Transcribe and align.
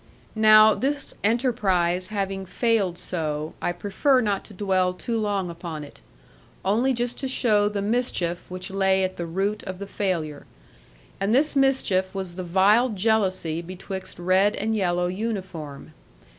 Now, 0.33 0.73
this 0.73 1.13
enterprise 1.23 2.07
having 2.07 2.47
failed 2.47 2.97
so, 2.97 3.53
I 3.61 3.71
prefer 3.71 4.19
not 4.19 4.43
to 4.45 4.53
dwell 4.55 4.95
too 4.95 5.15
long 5.15 5.51
upon 5.51 5.83
it; 5.83 6.01
only 6.65 6.91
just 6.91 7.19
to 7.19 7.27
show 7.27 7.69
the 7.69 7.83
mischief 7.83 8.49
which 8.49 8.71
lay 8.71 9.03
at 9.03 9.17
the 9.17 9.27
root 9.27 9.61
of 9.65 9.77
the 9.77 9.85
failure. 9.85 10.47
And 11.19 11.35
this 11.35 11.55
mischief 11.55 12.15
was 12.15 12.33
the 12.33 12.41
vile 12.43 12.89
jealousy 12.89 13.61
betwixt 13.61 14.17
red 14.17 14.55
and 14.55 14.75
yellow 14.75 15.05
uniform. 15.05 15.93